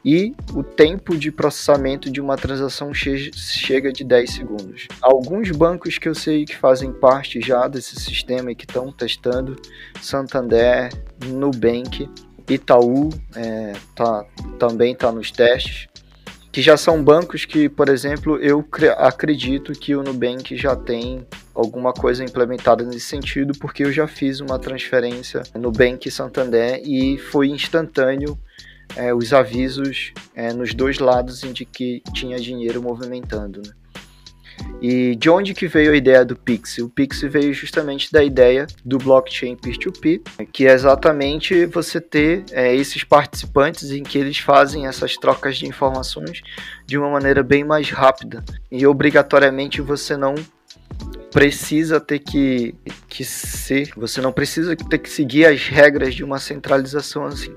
[0.07, 4.87] e o tempo de processamento de uma transação che chega de 10 segundos.
[5.03, 9.57] Alguns bancos que eu sei que fazem parte já desse sistema e que estão testando,
[10.01, 10.91] Santander,
[11.27, 12.09] Nubank,
[12.49, 14.25] Itaú é, tá,
[14.61, 15.89] também está nos testes,
[16.53, 18.65] que já são bancos que, por exemplo, eu
[18.99, 24.39] acredito que o Nubank já tem alguma coisa implementada nesse sentido, porque eu já fiz
[24.39, 28.39] uma transferência no Bank Santander e foi instantâneo
[28.95, 33.63] é, os avisos é, nos dois lados de que tinha dinheiro movimentando.
[33.63, 33.73] Né?
[34.81, 36.79] E de onde que veio a ideia do Pix?
[36.79, 42.45] O Pix veio justamente da ideia do blockchain peer-to-peer, -peer, que é exatamente você ter
[42.53, 46.43] é, esses participantes em que eles fazem essas trocas de informações
[46.85, 50.35] de uma maneira bem mais rápida e obrigatoriamente você não
[51.31, 52.75] precisa ter que,
[53.09, 57.55] que ser, você não precisa ter que seguir as regras de uma centralização assim,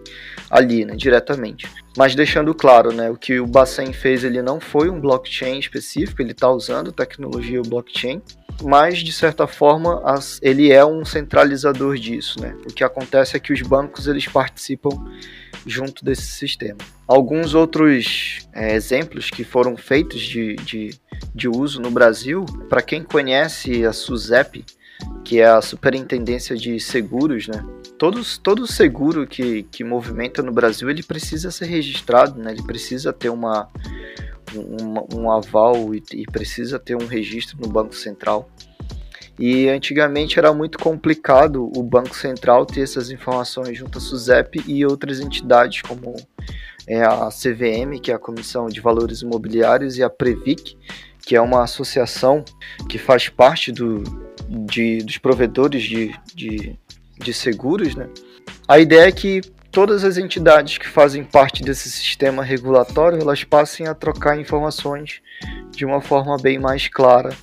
[0.49, 1.67] ali, né, diretamente.
[1.97, 6.21] Mas deixando claro, né, o que o Bacen fez, ele não foi um blockchain específico,
[6.21, 8.21] ele está usando tecnologia blockchain,
[8.63, 12.55] mas de certa forma as, ele é um centralizador disso, né?
[12.69, 14.89] O que acontece é que os bancos eles participam
[15.65, 16.77] junto desse sistema.
[17.07, 20.89] Alguns outros é, exemplos que foram feitos de, de,
[21.33, 24.65] de uso no Brasil, para quem conhece a SUSEP,
[25.23, 27.63] que é a Superintendência de Seguros, né?
[27.97, 32.51] Todos, todo seguro que, que movimenta no Brasil, ele precisa ser registrado, né?
[32.51, 33.67] Ele precisa ter uma,
[34.55, 38.49] um, um aval e, e precisa ter um registro no Banco Central.
[39.39, 44.85] E antigamente era muito complicado o Banco Central ter essas informações junto à SUSEP e
[44.85, 46.13] outras entidades como
[46.85, 50.77] é, a CVM, que é a Comissão de Valores Imobiliários, e a Previc,
[51.21, 52.43] que é uma associação
[52.89, 54.03] que faz parte do,
[54.49, 56.77] de, dos provedores de, de,
[57.17, 57.95] de seguros.
[57.95, 58.09] Né?
[58.67, 59.39] A ideia é que
[59.71, 65.21] todas as entidades que fazem parte desse sistema regulatório elas passem a trocar informações
[65.71, 67.33] de uma forma bem mais clara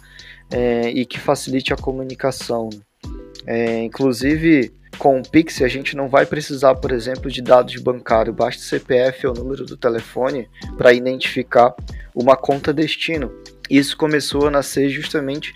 [0.51, 2.71] é, e que facilite a comunicação.
[3.47, 8.35] É, inclusive, com o Pix, a gente não vai precisar, por exemplo, de dados bancários,
[8.35, 11.75] basta CPF ou número do telefone para identificar
[12.15, 13.31] uma conta destino.
[13.69, 15.55] Isso começou a nascer justamente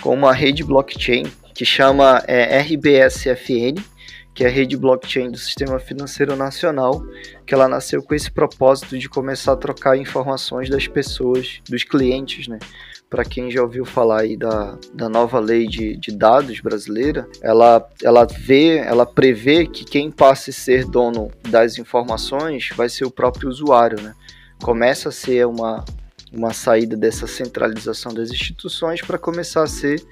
[0.00, 1.24] com uma rede blockchain
[1.54, 3.80] que chama é, RBSFN,
[4.34, 7.04] que é a rede blockchain do Sistema Financeiro Nacional,
[7.46, 12.48] que ela nasceu com esse propósito de começar a trocar informações das pessoas, dos clientes,
[12.48, 12.58] né?
[13.14, 17.88] Para quem já ouviu falar aí da, da nova lei de, de dados brasileira, ela,
[18.02, 23.12] ela vê, ela prevê que quem passe a ser dono das informações vai ser o
[23.12, 24.16] próprio usuário, né?
[24.60, 25.84] Começa a ser uma,
[26.32, 30.04] uma saída dessa centralização das instituições para começar a ser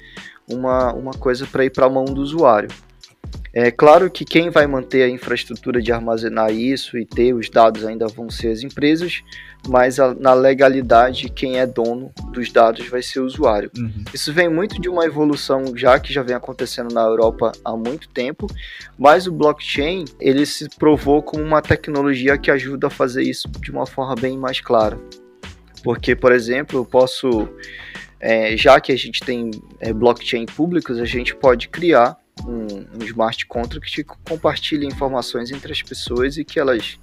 [0.48, 2.68] uma, uma coisa para ir para a mão do usuário.
[3.54, 7.84] É claro que quem vai manter a infraestrutura de armazenar isso e ter os dados
[7.84, 9.22] ainda vão ser as empresas,
[9.68, 13.70] mas a, na legalidade quem é dono dos dados vai ser o usuário.
[13.76, 14.04] Uhum.
[14.12, 18.08] Isso vem muito de uma evolução já que já vem acontecendo na Europa há muito
[18.08, 18.46] tempo,
[18.98, 23.70] mas o blockchain ele se provou como uma tecnologia que ajuda a fazer isso de
[23.70, 24.98] uma forma bem mais clara.
[25.84, 27.48] Porque, por exemplo, eu posso,
[28.18, 33.04] é, já que a gente tem é, blockchain públicos, a gente pode criar um, um
[33.04, 36.98] smart contract que compartilha informações entre as pessoas e que elas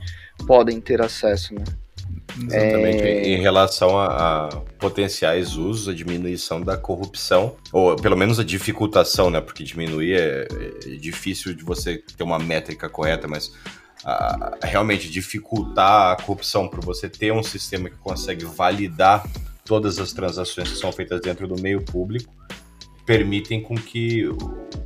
[0.45, 1.63] podem ter acesso, né?
[2.37, 3.03] Exatamente.
[3.03, 3.27] É...
[3.27, 4.47] Em relação a, a,
[4.79, 9.41] potenciais usos, a diminuição da corrupção, ou pelo menos a dificultação, né?
[9.41, 10.47] Porque diminuir é,
[10.85, 13.51] é difícil de você ter uma métrica correta, mas
[14.05, 19.27] a, realmente dificultar a corrupção para você ter um sistema que consegue validar
[19.65, 22.38] todas as transações que são feitas dentro do meio público
[23.09, 24.29] permitem com que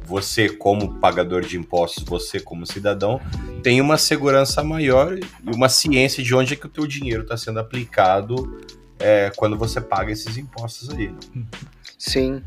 [0.06, 3.20] você, como pagador de impostos, você como cidadão,
[3.62, 7.36] tenha uma segurança maior e uma ciência de onde é que o teu dinheiro está
[7.36, 8.62] sendo aplicado
[8.98, 11.10] é, quando você paga esses impostos aí.
[11.10, 11.44] Né?
[11.98, 12.42] Sim.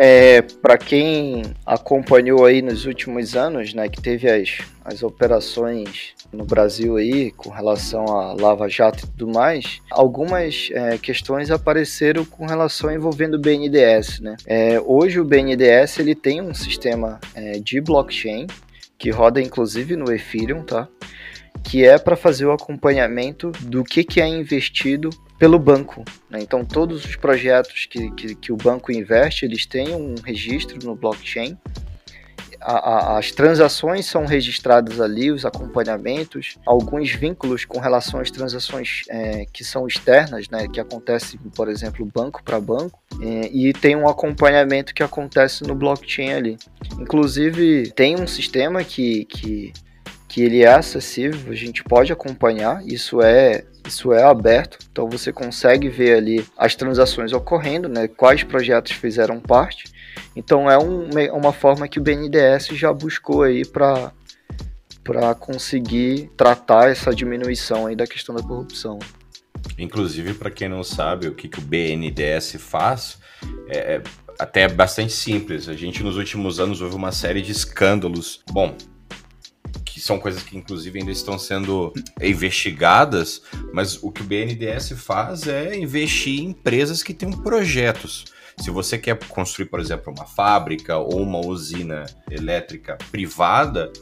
[0.00, 6.44] É, para quem acompanhou aí nos últimos anos, né, que teve as, as operações no
[6.44, 12.46] Brasil aí com relação a Lava Jato e tudo mais, algumas é, questões apareceram com
[12.46, 14.36] relação envolvendo o BNDES, né?
[14.46, 18.46] É, hoje o BNDES ele tem um sistema é, de blockchain
[18.98, 20.86] que roda inclusive no Ethereum, tá?
[21.64, 26.04] Que é para fazer o acompanhamento do que, que é investido pelo banco.
[26.28, 26.40] Né?
[26.42, 30.94] Então, todos os projetos que, que, que, o banco investe, eles têm um registro no
[30.96, 31.56] blockchain.
[32.60, 39.02] A, a, as transações são registradas ali, os acompanhamentos, alguns vínculos com relação às transações
[39.08, 43.94] é, que são externas, né, que acontecem, por exemplo, banco para banco, é, e tem
[43.94, 46.58] um acompanhamento que acontece no blockchain ali.
[46.98, 49.72] Inclusive, tem um sistema que, que
[50.28, 55.32] que ele é acessível, a gente pode acompanhar, isso é isso é aberto, então você
[55.32, 59.84] consegue ver ali as transações ocorrendo, né, quais projetos fizeram parte.
[60.36, 64.12] Então é um, uma forma que o BNDES já buscou aí para
[65.02, 68.98] para conseguir tratar essa diminuição aí da questão da corrupção.
[69.78, 73.18] Inclusive, para quem não sabe o que, que o BNDES faz,
[73.70, 74.02] é, é
[74.38, 75.66] até bastante simples.
[75.66, 78.42] A gente nos últimos anos houve uma série de escândalos.
[78.50, 78.76] Bom,
[79.98, 85.48] que são coisas que inclusive ainda estão sendo investigadas, mas o que o BNDES faz
[85.48, 88.26] é investir em empresas que têm projetos.
[88.60, 93.92] Se você quer construir, por exemplo, uma fábrica ou uma usina elétrica privada,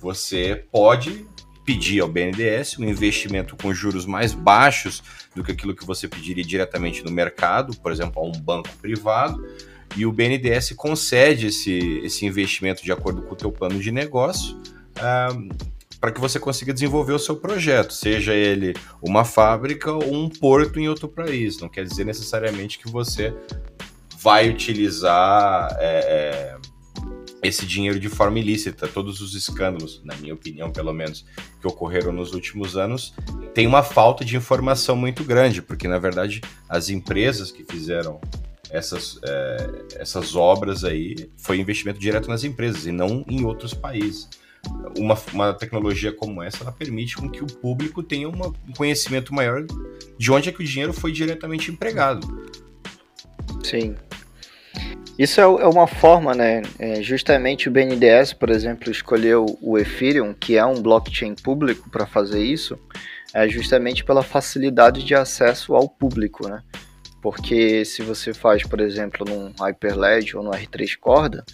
[0.00, 1.26] você pode
[1.66, 5.02] pedir ao BNDES um investimento com juros mais baixos
[5.34, 9.46] do que aquilo que você pediria diretamente no mercado, por exemplo, a um banco privado,
[9.96, 14.58] e o BNDES concede esse, esse investimento de acordo com o teu plano de negócio
[16.02, 20.80] para que você consiga desenvolver o seu projeto, seja ele uma fábrica ou um porto
[20.80, 21.60] em outro país.
[21.60, 23.32] Não quer dizer necessariamente que você
[24.18, 26.56] vai utilizar é, é,
[27.40, 28.88] esse dinheiro de forma ilícita.
[28.88, 31.24] Todos os escândalos, na minha opinião, pelo menos,
[31.60, 33.14] que ocorreram nos últimos anos,
[33.54, 38.20] tem uma falta de informação muito grande, porque na verdade as empresas que fizeram
[38.72, 44.28] essas, é, essas obras aí foi investimento direto nas empresas e não em outros países
[44.98, 49.34] uma, uma tecnologia como essa ela permite com que o público tenha uma, um conhecimento
[49.34, 49.64] maior
[50.18, 52.26] de onde é que o dinheiro foi diretamente empregado.
[53.62, 53.94] Sim.
[55.18, 56.62] Isso é, é uma forma, né?
[56.78, 62.06] É justamente o BNDES, por exemplo, escolheu o Ethereum, que é um blockchain público, para
[62.06, 62.78] fazer isso,
[63.34, 66.62] é justamente pela facilidade de acesso ao público, né?
[67.22, 71.44] Porque se você faz, por exemplo, num Hyperledger ou no R3 Corda,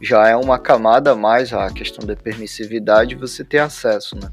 [0.00, 4.30] já é uma camada a mais a questão da permissividade você ter acesso, né?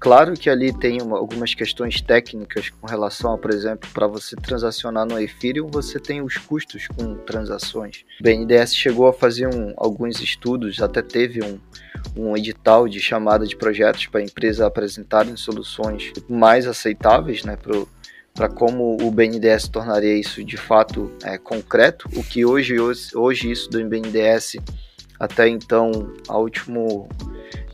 [0.00, 4.34] Claro que ali tem uma, algumas questões técnicas com relação a, por exemplo, para você
[4.34, 8.04] transacionar no Ethereum, você tem os custos com transações.
[8.18, 11.60] O BNDES chegou a fazer um, alguns estudos, até teve um,
[12.16, 17.84] um edital de chamada de projetos para a empresa apresentarem soluções mais aceitáveis né, para
[18.34, 23.50] para como o BNDES tornaria isso de fato é, concreto, o que hoje, hoje, hoje
[23.50, 24.56] isso do BNDES
[25.22, 27.08] até então, a último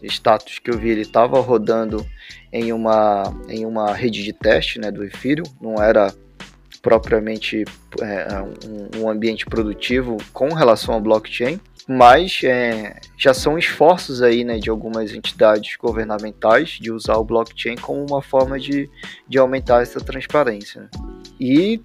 [0.03, 2.05] status que eu vi, ele estava rodando
[2.53, 6.12] em uma, em uma rede de teste né, do Ethereum, não era
[6.82, 7.64] propriamente
[8.00, 14.44] é, um, um, ambiente produtivo com relação ao blockchain, mas é, já são esforços aí
[14.44, 18.88] né, de algumas entidades governamentais de usar o blockchain como uma forma de,
[19.26, 20.82] de aumentar essa transparência.
[20.82, 20.88] Né?
[21.40, 21.80] E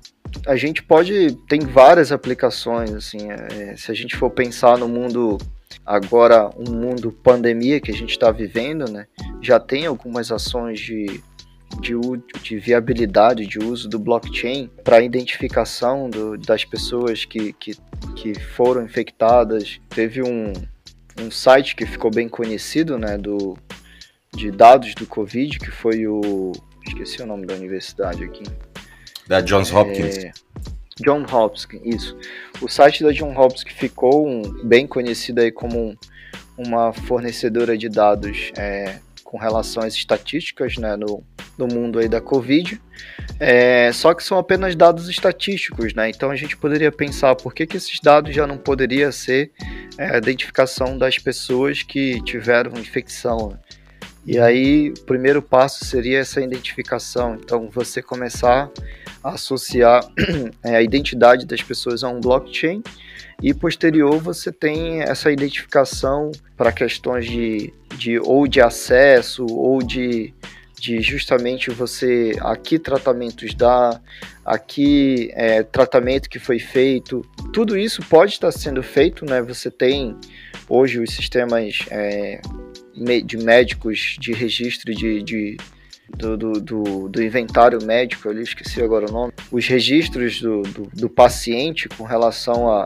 [0.45, 5.37] a gente pode tem várias aplicações assim é, se a gente for pensar no mundo
[5.85, 9.05] agora um mundo pandemia que a gente está vivendo né
[9.41, 11.21] já tem algumas ações de
[11.81, 11.93] de,
[12.41, 17.75] de viabilidade de uso do blockchain para identificação do, das pessoas que, que,
[18.15, 20.53] que foram infectadas teve um,
[21.19, 23.57] um site que ficou bem conhecido né do
[24.35, 26.51] de dados do covid que foi o
[26.87, 28.43] esqueci o nome da universidade aqui
[29.27, 30.17] da Johns Hopkins.
[30.17, 30.31] É,
[31.01, 32.17] John Hopkins, isso.
[32.61, 35.97] O site da John Hopkins ficou um, bem conhecido aí como um,
[36.57, 38.99] uma fornecedora de dados é,
[39.33, 41.23] com relação às estatísticas né, no,
[41.57, 42.79] no mundo aí da Covid.
[43.39, 46.07] É, só que são apenas dados estatísticos, né?
[46.07, 49.51] Então a gente poderia pensar por que, que esses dados já não poderiam ser
[49.97, 53.57] é, a identificação das pessoas que tiveram infecção.
[54.25, 57.35] E aí o primeiro passo seria essa identificação.
[57.35, 58.71] Então você começar
[59.23, 60.05] associar
[60.63, 62.83] é, a identidade das pessoas a um blockchain
[63.41, 70.33] e posterior você tem essa identificação para questões de, de ou de acesso ou de,
[70.79, 73.99] de justamente você aqui tratamentos dá,
[74.45, 77.21] aqui é, tratamento que foi feito,
[77.53, 79.41] tudo isso pode estar sendo feito, né?
[79.41, 80.15] Você tem
[80.69, 82.41] hoje os sistemas é,
[83.25, 85.57] de médicos de registro de, de
[86.15, 90.83] do, do, do, do, inventário médico, eu esqueci agora o nome, os registros do, do,
[90.93, 92.83] do paciente com relação a,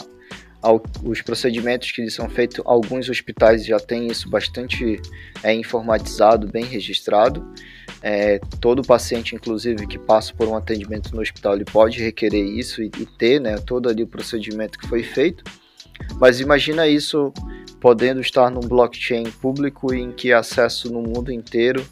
[0.61, 4.99] aos procedimentos que são feitos, alguns hospitais já têm isso bastante
[5.43, 7.45] é, informatizado, bem registrado.
[8.01, 12.81] É, todo paciente, inclusive, que passa por um atendimento no hospital, ele pode requerer isso
[12.81, 15.43] e, e ter né, todo ali o procedimento que foi feito.
[16.19, 17.31] Mas imagina isso
[17.79, 21.85] podendo estar num blockchain público em que acesso no mundo inteiro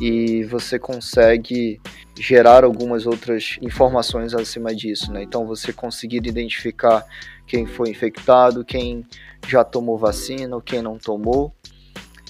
[0.00, 1.80] e você consegue
[2.18, 5.22] gerar algumas outras informações acima disso, né?
[5.22, 7.04] Então você conseguir identificar
[7.46, 9.04] quem foi infectado, quem
[9.46, 11.54] já tomou vacina, quem não tomou.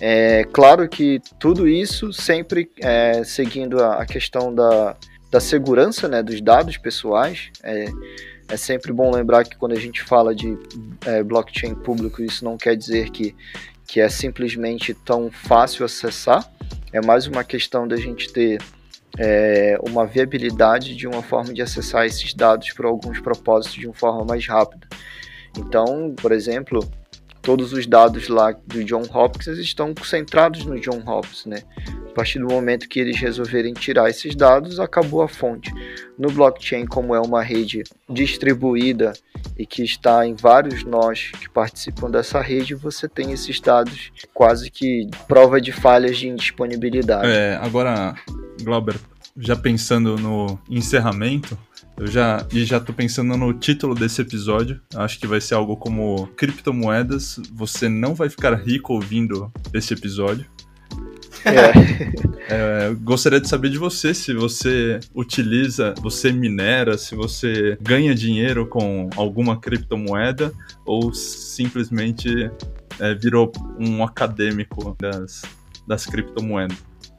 [0.00, 4.96] É claro que tudo isso sempre é, seguindo a, questão da,
[5.30, 7.50] da segurança né, dos dados pessoais.
[7.62, 7.87] É,
[8.52, 10.58] é sempre bom lembrar que quando a gente fala de
[11.06, 13.34] é, blockchain público, isso não quer dizer que,
[13.86, 16.46] que é simplesmente tão fácil acessar.
[16.92, 18.60] É mais uma questão da gente ter
[19.18, 23.94] é, uma viabilidade de uma forma de acessar esses dados para alguns propósitos de uma
[23.94, 24.86] forma mais rápida.
[25.56, 26.86] Então, por exemplo,
[27.40, 31.62] todos os dados lá do John Hopkins estão concentrados no John Hopkins, né?
[32.12, 35.72] A partir do momento que eles resolverem tirar esses dados, acabou a fonte.
[36.18, 39.14] No blockchain, como é uma rede distribuída
[39.59, 44.70] e que está em vários nós que participam dessa rede, você tem esses dados quase
[44.70, 47.29] que prova de falhas de indisponibilidade.
[47.29, 48.14] É, agora,
[48.62, 48.96] Glauber,
[49.35, 51.57] já pensando no encerramento,
[51.96, 54.79] eu já e já tô pensando no título desse episódio.
[54.94, 57.40] Acho que vai ser algo como criptomoedas.
[57.55, 60.44] Você não vai ficar rico ouvindo esse episódio.
[61.44, 61.72] É.
[62.90, 68.66] é, gostaria de saber de você se você utiliza, você minera, se você ganha dinheiro
[68.66, 70.52] com alguma criptomoeda
[70.85, 72.50] ou simplesmente
[73.00, 75.42] é, virou um acadêmico das,
[75.87, 76.76] das criptomoedas.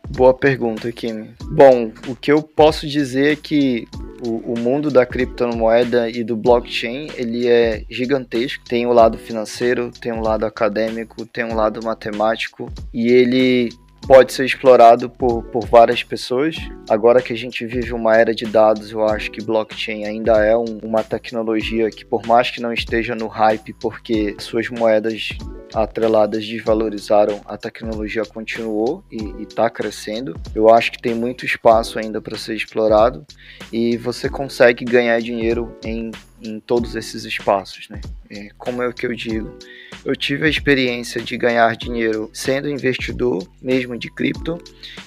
[0.10, 1.30] Boa pergunta, Kim.
[1.44, 3.88] Bom, o que eu posso dizer é que
[4.26, 8.64] o, o, mundo da criptomoeda e do blockchain ele é gigantesco.
[8.66, 13.70] Tem o um lado financeiro, tem um lado acadêmico, tem um lado matemático e ele
[14.08, 16.56] pode ser explorado por, por várias pessoas.
[16.90, 20.56] Agora que a gente vive uma era de dados, eu acho que blockchain ainda é
[20.56, 25.30] um, uma tecnologia que, por mais que não esteja no hype, porque suas moedas
[25.74, 30.40] atreladas desvalorizaram, a tecnologia continuou e está crescendo.
[30.54, 33.26] Eu acho que tem muito espaço ainda para ser explorado
[33.72, 36.12] e você consegue ganhar dinheiro em,
[36.44, 37.88] em todos esses espaços.
[37.90, 38.02] Né?
[38.30, 39.58] É, como é o que eu digo?
[40.04, 44.58] Eu tive a experiência de ganhar dinheiro sendo investidor, mesmo de cripto,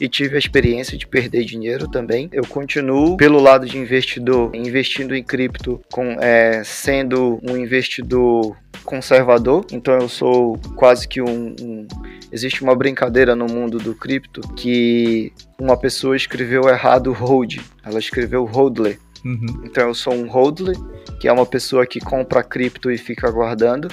[0.00, 2.28] e tive a experiência de perder dinheiro também.
[2.32, 9.66] Eu continuo pelo lado de investidor, investindo em cripto, com, é, sendo um investidor conservador,
[9.72, 11.88] então eu sou quase que um, um,
[12.32, 18.44] Existe uma brincadeira no mundo do cripto que uma pessoa escreveu errado hold, ela escreveu
[18.44, 18.98] hodler.
[19.26, 19.64] Uhum.
[19.64, 20.76] Então eu sou um hodler,
[21.18, 23.88] que é uma pessoa que compra cripto e fica guardando.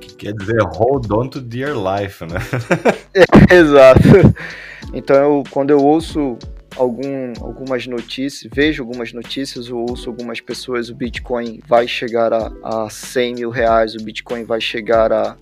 [0.00, 2.40] Que quer dizer hold on to dear life, né?
[3.48, 4.00] Exato.
[4.92, 6.36] Então, eu, quando eu ouço
[6.76, 12.50] algum, algumas notícias, vejo algumas notícias ou ouço algumas pessoas, o Bitcoin vai chegar a,
[12.64, 15.36] a 100 mil reais, o Bitcoin vai chegar a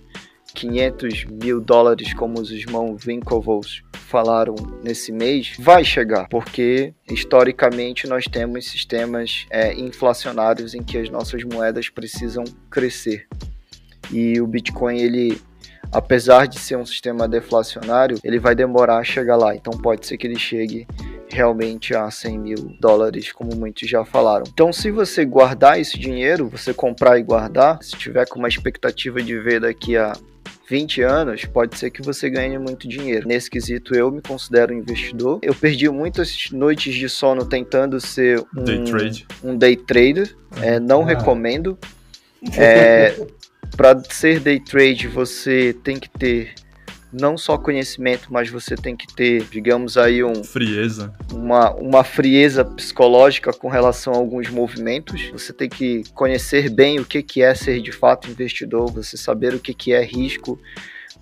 [0.53, 8.25] 500 mil dólares, como os irmãos Winklevoss falaram nesse mês, vai chegar, porque historicamente nós
[8.25, 13.27] temos sistemas é, inflacionários em que as nossas moedas precisam crescer.
[14.11, 15.39] E o Bitcoin, ele,
[15.91, 19.55] apesar de ser um sistema deflacionário, ele vai demorar a chegar lá.
[19.55, 20.87] Então pode ser que ele chegue
[21.31, 24.45] realmente a 100 mil dólares, como muitos já falaram.
[24.51, 29.21] Então, se você guardar esse dinheiro, você comprar e guardar, se tiver com uma expectativa
[29.21, 30.13] de ver daqui a
[30.69, 33.27] 20 anos, pode ser que você ganhe muito dinheiro.
[33.27, 35.39] Nesse quesito, eu me considero um investidor.
[35.41, 39.27] Eu perdi muitas noites de sono tentando ser um day, trade.
[39.43, 40.35] Um day trader.
[40.61, 41.05] É, não ah.
[41.05, 41.77] recomendo.
[42.57, 43.17] É,
[43.75, 46.53] Para ser day trade, você tem que ter
[47.11, 51.13] não só conhecimento, mas você tem que ter, digamos aí, um frieza.
[51.33, 55.29] Uma, uma frieza psicológica com relação a alguns movimentos.
[55.31, 59.53] Você tem que conhecer bem o que, que é ser de fato investidor, você saber
[59.53, 60.59] o que, que é risco,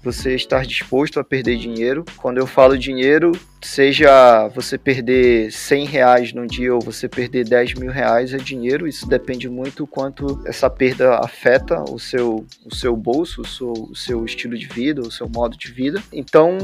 [0.03, 2.05] você estar disposto a perder dinheiro.
[2.17, 3.31] Quando eu falo dinheiro,
[3.61, 8.87] seja você perder 100 reais num dia ou você perder 10 mil reais, é dinheiro.
[8.87, 13.95] Isso depende muito quanto essa perda afeta o seu, o seu bolso, o seu, o
[13.95, 16.01] seu estilo de vida, o seu modo de vida.
[16.13, 16.57] Então,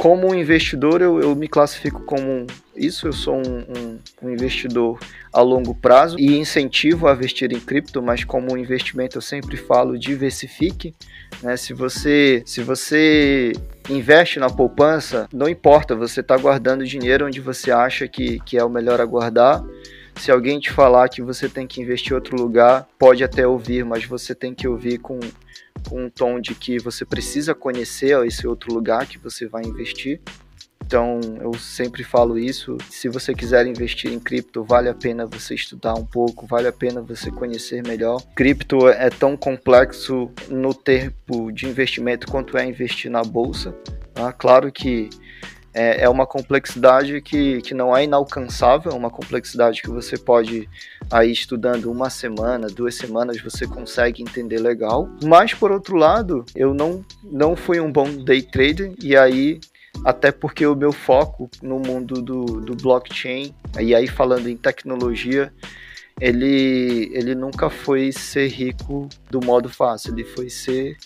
[0.00, 3.06] como investidor, eu, eu me classifico como isso.
[3.06, 4.98] Eu sou um, um, um, investidor
[5.32, 9.98] a longo prazo e incentivo a investir em cripto, mas como investimento eu sempre falo
[9.98, 10.94] diversifique.
[11.42, 11.56] Né?
[11.56, 13.52] Se você se você
[13.88, 18.64] investe na poupança, não importa, você está guardando dinheiro onde você acha que, que é
[18.64, 19.62] o melhor a guardar.
[20.16, 23.84] Se alguém te falar que você tem que investir em outro lugar, pode até ouvir,
[23.84, 25.18] mas você tem que ouvir com
[25.88, 30.20] com um tom de que você precisa conhecer esse outro lugar que você vai investir.
[30.90, 32.76] Então, eu sempre falo isso.
[32.90, 36.72] Se você quiser investir em cripto, vale a pena você estudar um pouco, vale a
[36.72, 38.20] pena você conhecer melhor.
[38.34, 43.72] Cripto é tão complexo no tempo de investimento quanto é investir na bolsa.
[44.12, 44.32] Tá?
[44.32, 45.08] Claro que
[45.72, 50.68] é, é uma complexidade que, que não é inalcançável, é uma complexidade que você pode
[51.08, 55.08] aí estudando uma semana, duas semanas, você consegue entender legal.
[55.22, 59.60] Mas por outro lado, eu não, não fui um bom day trader e aí
[60.04, 65.52] até porque o meu foco no mundo do, do blockchain, e aí falando em tecnologia,
[66.20, 70.96] ele, ele nunca foi ser rico do modo fácil, ele foi ser,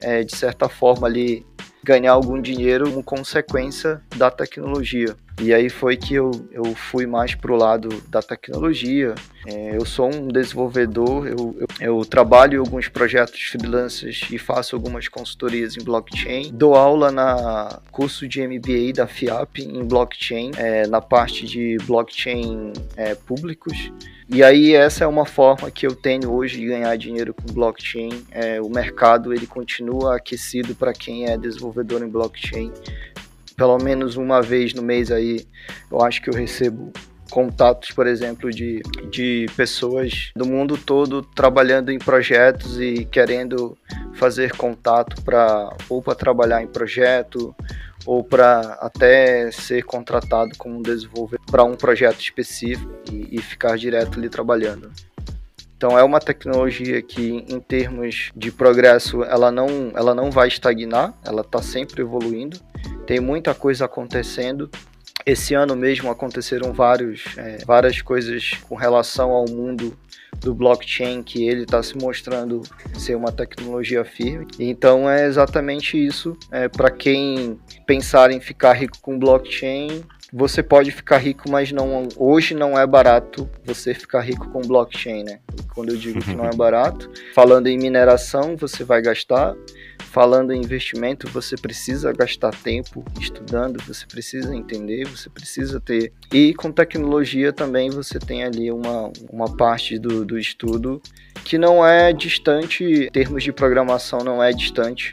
[0.00, 1.46] é, de certa forma, ali,
[1.82, 5.16] ganhar algum dinheiro como consequência da tecnologia.
[5.40, 9.14] E aí foi que eu, eu fui mais pro lado da tecnologia.
[9.46, 14.74] É, eu sou um desenvolvedor, eu, eu, eu, trabalho em alguns projetos freelancers e faço
[14.74, 16.50] algumas consultorias em blockchain.
[16.52, 22.72] Dou aula na curso de MBA da FIAP em blockchain, é, na parte de blockchain
[22.96, 23.92] é, públicos.
[24.30, 28.10] E aí essa é uma forma que eu tenho hoje de ganhar dinheiro com blockchain.
[28.30, 32.70] É, o mercado ele continua aquecido para quem é desenvolvedor em blockchain
[33.58, 35.44] pelo menos uma vez no mês aí,
[35.90, 36.92] eu acho que eu recebo
[37.28, 38.80] contatos, por exemplo, de,
[39.10, 43.76] de pessoas do mundo todo trabalhando em projetos e querendo
[44.14, 47.54] fazer contato para ou para trabalhar em projeto
[48.06, 54.18] ou para até ser contratado como desenvolvedor para um projeto específico e, e ficar direto
[54.18, 54.90] ali trabalhando.
[55.78, 61.14] Então é uma tecnologia que, em termos de progresso, ela não, ela não vai estagnar,
[61.24, 62.58] ela está sempre evoluindo.
[63.06, 64.68] Tem muita coisa acontecendo.
[65.24, 69.96] Esse ano mesmo aconteceram vários, é, várias coisas com relação ao mundo
[70.40, 72.62] do blockchain que ele está se mostrando
[72.94, 74.48] ser uma tecnologia firme.
[74.58, 76.36] Então é exatamente isso.
[76.50, 77.56] É, Para quem
[77.86, 80.02] pensar em ficar rico com blockchain,
[80.32, 85.24] você pode ficar rico, mas não hoje não é barato você ficar rico com blockchain,
[85.24, 85.40] né?
[85.74, 89.54] Quando eu digo que não é barato, falando em mineração, você vai gastar.
[90.10, 96.12] Falando em investimento, você precisa gastar tempo estudando, você precisa entender, você precisa ter.
[96.32, 101.02] E com tecnologia também você tem ali uma, uma parte do, do estudo
[101.44, 105.12] que não é distante, em termos de programação, não é distante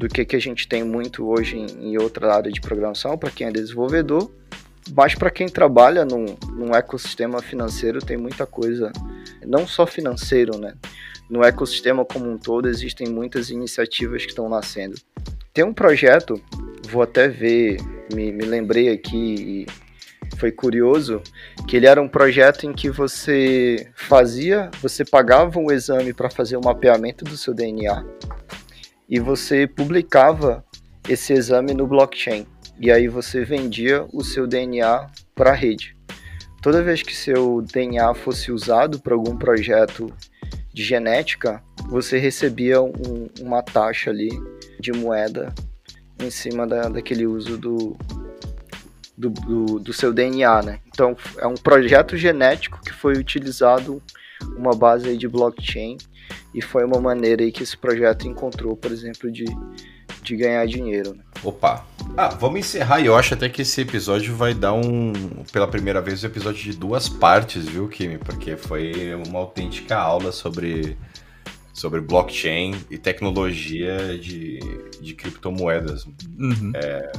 [0.00, 3.30] do que, que a gente tem muito hoje em, em outra área de programação, para
[3.30, 4.30] quem é desenvolvedor,
[4.94, 6.24] mas para quem trabalha num,
[6.54, 8.90] num ecossistema financeiro tem muita coisa,
[9.46, 10.72] não só financeiro, né?
[11.28, 14.96] No ecossistema como um todo existem muitas iniciativas que estão nascendo.
[15.52, 16.42] Tem um projeto,
[16.88, 17.76] vou até ver,
[18.10, 21.20] me, me lembrei aqui e foi curioso,
[21.68, 26.56] que ele era um projeto em que você fazia, você pagava um exame para fazer
[26.56, 28.02] o mapeamento do seu DNA
[29.10, 30.64] e você publicava
[31.08, 32.46] esse exame no blockchain.
[32.78, 35.96] E aí você vendia o seu DNA para a rede.
[36.62, 40.14] Toda vez que seu DNA fosse usado para algum projeto
[40.72, 44.30] de genética, você recebia um, uma taxa ali
[44.78, 45.52] de moeda
[46.22, 47.96] em cima da, daquele uso do,
[49.16, 50.80] do, do, do, seu DNA, né?
[50.86, 54.00] Então é um projeto genético que foi utilizado
[54.56, 55.96] uma base de blockchain
[56.54, 59.44] e foi uma maneira aí que esse projeto encontrou, por exemplo, de,
[60.22, 61.14] de ganhar dinheiro.
[61.14, 61.22] Né?
[61.42, 61.86] Opa!
[62.16, 65.12] Ah, vamos encerrar e eu acho até que esse episódio vai dar um,
[65.52, 68.18] pela primeira vez, um episódio de duas partes, viu, Kimi?
[68.18, 70.96] Porque foi uma autêntica aula sobre
[71.72, 74.58] sobre blockchain e tecnologia de,
[75.00, 76.04] de criptomoedas.
[76.38, 76.72] Uhum.
[76.74, 77.10] É,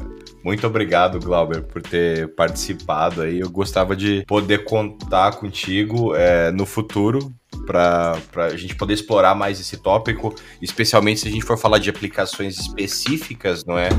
[0.44, 3.40] muito obrigado, Glauber, por ter participado aí.
[3.40, 7.34] Eu gostava de poder contar contigo é, no futuro
[7.66, 11.90] para a gente poder explorar mais esse tópico, especialmente se a gente for falar de
[11.90, 13.90] aplicações específicas, não é?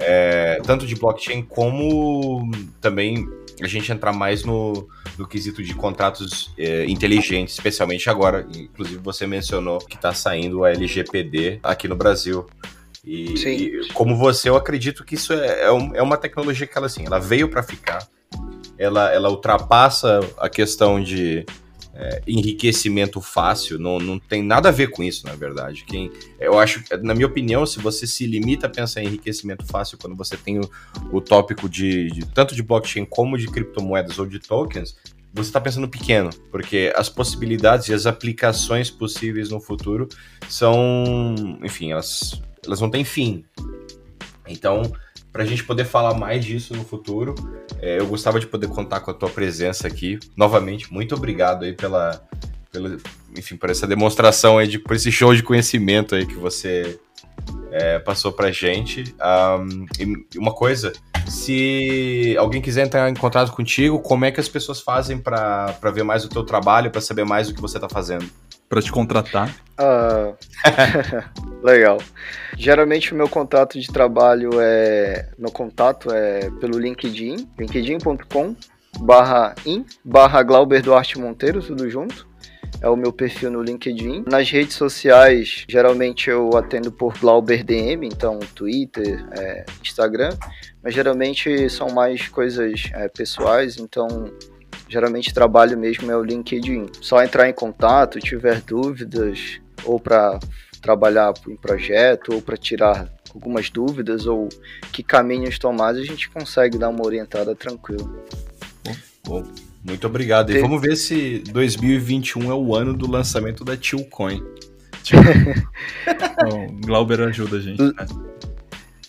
[0.00, 2.50] é tanto de blockchain como
[2.80, 3.26] também
[3.62, 8.46] a gente entrar mais no, no quesito de contratos é, inteligentes, especialmente agora.
[8.54, 12.46] Inclusive, você mencionou que está saindo a LGPD aqui no Brasil.
[13.04, 16.76] E, e, como você, eu acredito que isso é, é, um, é uma tecnologia que
[16.76, 18.06] ela, assim, ela veio para ficar.
[18.76, 21.46] Ela, ela ultrapassa a questão de
[21.94, 25.84] é, enriquecimento fácil, não, não tem nada a ver com isso, na verdade.
[25.84, 29.96] Quem, eu acho, na minha opinião, se você se limita a pensar em enriquecimento fácil
[29.98, 30.68] quando você tem o,
[31.12, 34.96] o tópico de, de, tanto de blockchain como de criptomoedas ou de tokens,
[35.32, 40.08] você está pensando pequeno, porque as possibilidades e as aplicações possíveis no futuro
[40.48, 43.44] são, enfim, elas, elas não têm fim.
[44.46, 44.92] Então,
[45.34, 47.34] para a gente poder falar mais disso no futuro.
[47.82, 50.16] É, eu gostava de poder contar com a tua presença aqui.
[50.36, 52.24] Novamente, muito obrigado aí pela,
[52.70, 52.96] pela
[53.36, 57.00] enfim, por essa demonstração aí, de, por esse show de conhecimento aí que você
[57.72, 59.12] é, passou pra gente.
[59.20, 60.92] Um, uma coisa,
[61.26, 66.04] se alguém quiser entrar em contato contigo, como é que as pessoas fazem para ver
[66.04, 68.30] mais o teu trabalho, para saber mais o que você está fazendo?
[68.68, 69.54] Para te contratar?
[69.78, 70.34] Uh...
[71.62, 71.98] Legal.
[72.56, 75.28] Geralmente o meu contato de trabalho é.
[75.38, 78.56] Meu contato é pelo LinkedIn, linkedin.com
[79.00, 82.26] barra in barra Glauber Duarte Monteiro, tudo junto.
[82.80, 84.24] É o meu perfil no LinkedIn.
[84.30, 90.36] Nas redes sociais, geralmente eu atendo por Glauber DM, então Twitter, é, Instagram.
[90.82, 94.30] Mas geralmente são mais coisas é, pessoais, então
[94.94, 96.86] geralmente trabalho mesmo é o LinkedIn.
[97.00, 100.38] Só entrar em contato, tiver dúvidas, ou para
[100.80, 104.48] trabalhar em projeto, ou para tirar algumas dúvidas, ou
[104.92, 108.08] que caminhos tomar, a gente consegue dar uma orientada tranquila.
[109.26, 109.42] Bom,
[109.84, 110.52] muito obrigado.
[110.52, 114.40] E vamos ver se 2021 é o ano do lançamento da Tilcoin.
[116.06, 117.82] então, Glauber ajuda a gente.
[117.82, 117.92] Né?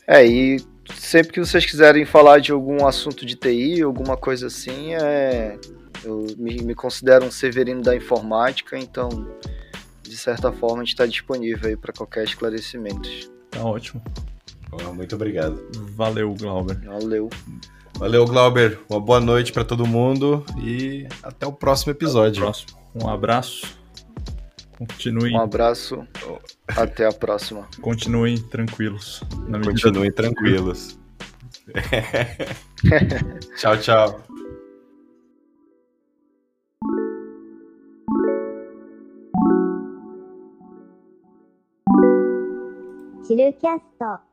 [0.07, 0.57] É, e
[0.93, 5.57] sempre que vocês quiserem falar de algum assunto de TI, alguma coisa assim, é,
[6.03, 9.27] eu me, me considero um severino da informática, então
[10.07, 13.09] de certa forma, a gente está disponível aí para qualquer esclarecimento.
[13.49, 14.01] Tá ótimo.
[14.93, 15.61] Muito obrigado.
[15.95, 16.79] Valeu, Glauber.
[16.85, 17.29] Valeu.
[17.97, 18.79] Valeu, Glauber.
[18.89, 22.41] Uma boa noite para todo mundo e até o próximo episódio.
[22.41, 22.77] Próximo.
[22.93, 23.84] Um abraço.
[24.77, 25.33] Continue.
[25.33, 26.05] Um abraço.
[26.67, 27.67] Até a próxima.
[27.81, 29.21] Continuem tranquilos.
[29.63, 30.99] Continuem tranquilos.
[33.57, 34.21] tchau, tchau.
[43.25, 44.25] Chilcast